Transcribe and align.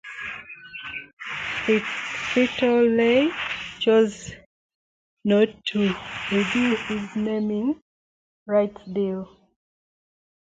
Frito-Lay 2.27 3.29
chose 3.77 4.33
not 5.23 5.49
to 5.67 5.79
renew 6.31 6.75
its 6.89 7.15
naming 7.15 7.79
rights 8.47 8.83
deal. 8.91 9.29